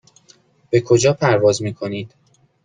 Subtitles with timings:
[0.69, 2.13] به کجا پرواز میکنید؟